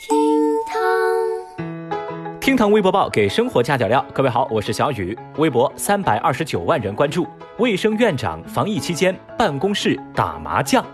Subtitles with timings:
[0.00, 0.16] 厅
[0.64, 4.04] 堂，厅堂微博报给生活加点料。
[4.14, 7.26] 各位好，我是小雨，微博三百二十九万人关注。
[7.58, 10.86] 卫生院长防疫期间办公室打麻将。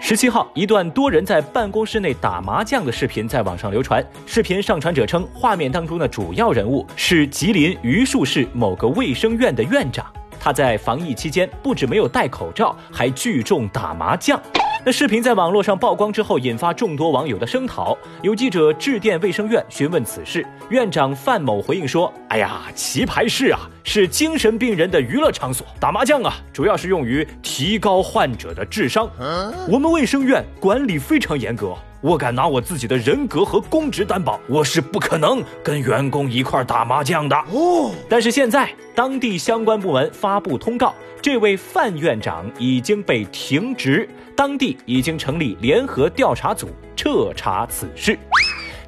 [0.00, 4.04] 十七号，一段多人在办公室内打麻将的视频在网上流传。
[4.26, 10.04] 视频上传者称，画面当中的主要人物是吉林榆树市某个卫生院的院长。
[10.40, 14.40] 他在防疫期间不止没有戴口罩，还聚众打麻将。
[14.82, 17.96] 那视频在网络上曝光之后，引发众多网友的声讨。
[18.22, 29.06] 有记者致电卫生院询问此事，院长范某回应说：“哎呀，棋牌室啊是精神病人的娱乐场所，打麻将啊主要是用于提高患者的智商。
[29.68, 37.36] 我们卫生院管理非常严格。”我敢拿我自己的人格和公职担保，我是不可能跟员工一块打麻将的。
[37.52, 48.18] 哦，但是现在当地相关部门发布通告，这位范院长已经被停职，当地已经成立联合调查组彻查此事。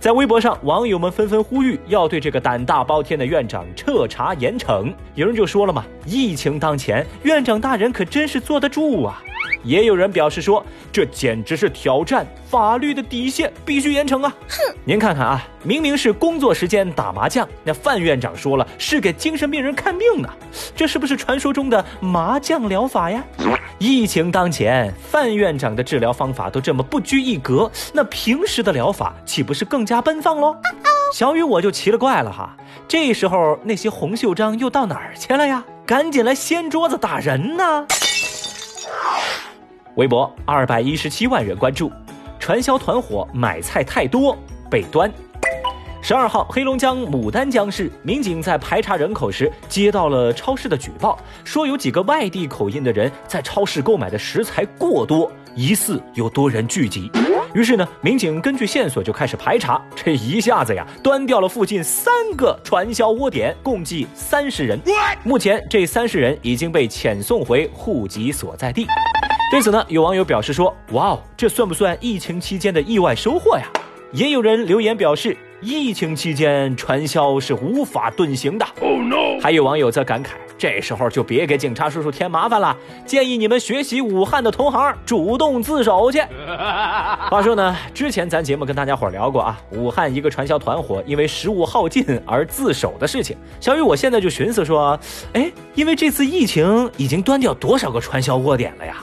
[0.03, 4.93] 在微博上，网友们纷纷呼吁要对这个胆大包天的院长彻查严惩。
[5.15, 9.23] 有人就说了嘛，疫情当前，院长大人可真是坐得住啊。
[9.63, 14.35] 也有人表示说，这简直是挑战法律的底线，必须严惩啊！
[14.49, 20.29] 哼，您看看啊，明明是工作时间打麻将，那范院长说了是给精神病人看病呢，
[20.75, 23.23] 这是不是传说中的麻将疗法呀？
[23.79, 30.57] 疫情当前，范院长的治疗方法都这么不拘一格，那平时的疗法岂不是更加奔放喽？
[31.13, 32.57] 小雨我就奇了怪了哈，
[32.89, 35.63] 这时候那些红袖章又到哪儿去了呀？
[35.85, 37.87] 赶紧来掀桌子打人呢！
[39.97, 41.93] 微博二百一十七万人关注，
[42.39, 44.35] 传销团伙买菜太多
[44.71, 45.13] 被端。
[46.01, 57.11] 十二号，黑龙江牡丹江市民警在排查人口时，接到了超市的举报，说有几个外地口音的人在超市购买的食材过多，疑似有多人聚集。
[57.55, 64.81] 于是呢，民警根据线索就开始排查，这一下子呀，端掉了附近三个传销窝点，共计三十人。
[65.23, 68.87] 目前，这三十人已经被遣送回户籍所在地。
[69.51, 73.67] 对此呢，有网友表示说：“哇哦，这算不算疫情期间的意外收获呀？”
[74.13, 79.39] 也有人留言表示：“疫情期间传销是无法遁形的。” Oh no！
[79.43, 80.31] 还有网友则感慨
[80.63, 86.23] ：“这时候就别给警察叔叔添麻烦了，建议你们学习武汉的同行，主动自首去。
[87.29, 93.37] ”话说呢，之前咱节目跟大家伙聊过啊，武汉一个传销团伙因为食物耗尽而自首的事情。
[93.59, 94.97] 小雨，我现在就寻思说，
[95.33, 98.99] 哎，因为这次疫情已经端掉多少个传销窝点了呀？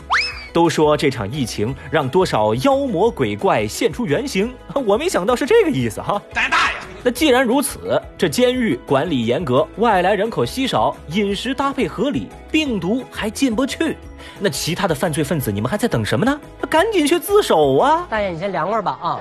[0.51, 4.53] 都说这场疫情让多少妖魔鬼怪现出原形，
[4.85, 6.21] 我没想到是这个意思哈！
[6.33, 6.77] 胆大呀！
[7.03, 13.95] 那既然如此，这监狱管理严格，外来人口稀少，饮食搭配合理，病毒还进不去，
[14.39, 16.39] 那其他的犯罪分子你们还在等什么呢？
[16.69, 18.05] 赶紧去自首啊！
[18.09, 19.19] 大爷，你先凉快吧啊！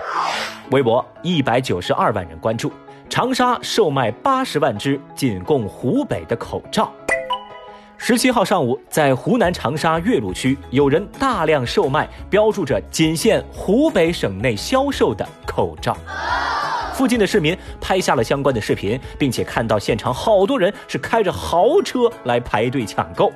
[0.70, 2.72] 微博一百九十二万人关注，
[3.08, 6.92] 长沙售卖八十万只仅供湖北的口罩。
[8.00, 15.94] 十七号上午，在湖南长沙岳麓区，有人大量售卖标注着“仅限湖北省内销售”的口罩。
[16.98, 23.32] 附近的市民拍下了相关的视频，并且看到现场好多人是开着豪车来排队抢购。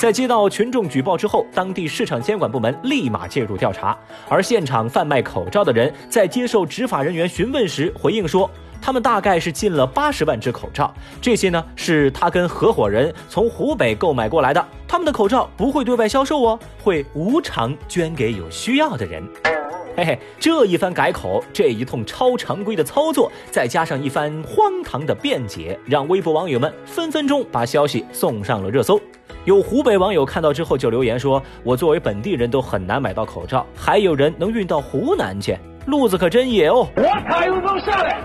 [0.00, 3.94] 在接到群众举报之后，当地市场监管部门立马介入调查。
[4.30, 8.50] 而现场贩卖口罩的人在接受执法人员询问时回应说。
[8.80, 14.64] 他们大概是进了八十万只口罩，这些呢是他跟合伙人从湖北购买过来的。
[14.86, 19.55] 他们的口罩不会对外销售哦，会无偿捐给有需要的人。
[19.96, 29.00] 嘿嘿，这一番改口，这一通超常规的操作，再加上一番荒唐的辩解，让微博网友们分分钟把消息送上了热搜。
[29.46, 35.56] 有湖北网友看到之后就留言说：“我作为本地人都很难买到口罩，还有人能运到湖南去。”
[35.86, 36.88] 路子可真野哦！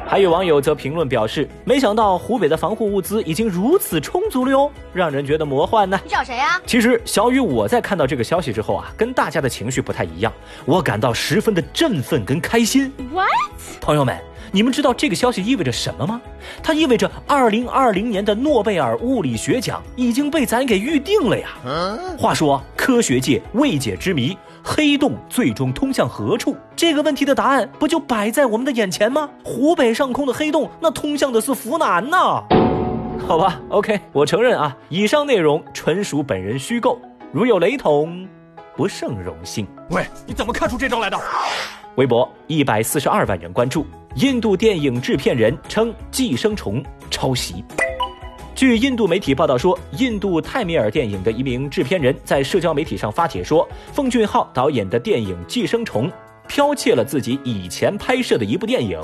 [0.08, 6.00] 还有网友则评论表示，没想到湖北的防护物资已经如此充足了哟，让人觉得魔幻呢。
[6.04, 6.60] 你找谁呀？
[6.66, 10.34] 其实小雨我在看到这个消息之后啊，跟大家的情绪不太一样，
[10.66, 12.92] 我感到十分的振奋跟开心。
[13.12, 13.30] What？
[13.80, 14.18] 朋友们。
[14.54, 16.19] 你们知道这个消息意味着什么吗？
[16.62, 21.52] 它意味着二零二零年的诺贝尔物理学奖已经被咱给预定了呀。
[22.18, 26.57] 话说，科学界未解之谜，黑洞最终通向何处？
[26.75, 29.30] 这个问题的答案不就摆在我们的眼前吗？
[29.44, 32.44] 湖北上空的黑洞，那通向的是湖南呐。
[33.28, 37.00] 好吧，OK，我承认啊，以上内容纯属本人虚构，
[37.31, 38.28] 如有雷同，
[38.75, 39.68] 不胜荣幸。
[39.92, 41.19] 喂，你怎么看出这招来的？
[41.98, 43.86] 微博一百四十二万人关注。
[44.16, 46.81] 印度电影制片人称《寄生虫》
[47.12, 47.63] 抄袭。
[48.53, 56.07] 据印度媒体报道说，印度泰米尔电影的一名制片人在社交媒体上发帖说，奉俊昊导演的电影《寄生虫》
[56.48, 59.00] 剽窃了自己以前拍摄的一部电影。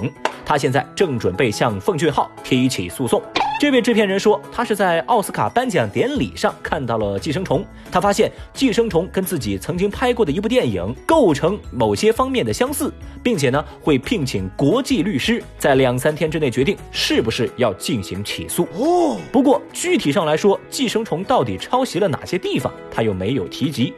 [0.45, 3.21] 他现在正准备向奉俊昊提起诉讼。
[3.59, 7.61] 这位制片人说，他是在奥斯卡颁奖典礼上看到了《寄生虫》，
[7.91, 12.93] 他发现《寄生虫》跟自己曾经拍过的一部电影构成某些方面的相似，
[13.23, 18.67] 并且呢会聘请国际律师，在两三天之内决定是不是要进行起诉。
[18.75, 23.91] 哦，不过具体上来说，《寄生虫》到底抄袭了哪些地方，他又没有提及。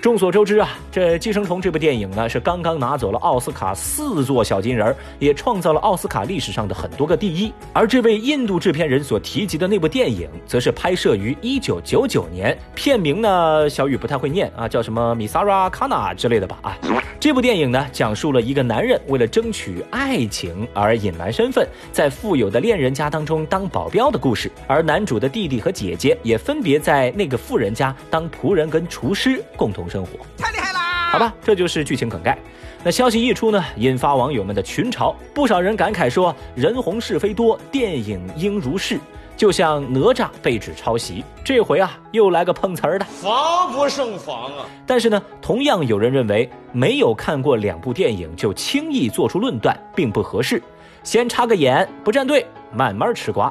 [0.00, 7.52] 众所周知啊，这《寄生虫》这部电影呢，是刚刚拿走了奥斯卡四座小金人，也创造了奥斯卡历史上的很多个第一。
[7.74, 16.78] 而这位印度制片人所提及的那部电影，则是拍摄于一九九九年，片名呢，小雨不太会念啊，叫什么米萨拉卡纳之类的吧啊。
[17.20, 29.89] 这部电影呢，讲述了一个男人为了争取爱情而隐瞒身份，在富有的恋人家当中当保镖的故事，而男主的弟弟和姐姐也分别在那个富人家当仆人跟厨师，共同。
[29.90, 31.10] 生活太厉害啦！
[31.10, 32.38] 好吧，这就是剧情梗概。
[32.82, 38.98] 那消息一出呢，引发网友们的群嘲，不少人感慨说：“人红是非多，电影应如是。”
[39.36, 44.66] 就像哪吒被指抄袭，这回啊又来个碰瓷儿的，防不胜防啊！
[44.86, 50.62] 但是呢，同样有人认为，没有看过两部电影就轻易做出论断，并不合适。
[51.02, 53.50] 先插个眼，不站队，慢慢吃瓜。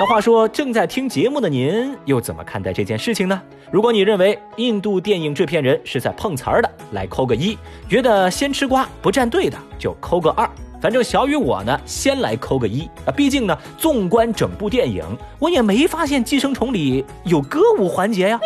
[0.00, 3.38] 那话说，正在听节目的您又怎么看待这件事情呢？
[3.70, 7.54] 如果你认为印度电影制片人是在碰瓷儿的，来扣个一；
[7.86, 10.48] 觉得先吃瓜不站队的，就扣个二。
[10.80, 13.12] 反正小雨我呢，先来扣个一啊！
[13.14, 15.04] 毕竟呢，纵观整部电影，
[15.38, 18.40] 我也没发现《寄生虫》里有歌舞环节呀。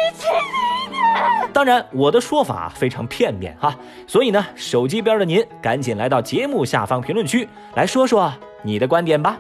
[1.53, 3.79] 当然，我的说法非常片面哈，
[4.09, 8.35] 所以呢，手机边的您赶紧来到节目下方评论区来说说
[8.65, 9.39] 你的观点吧。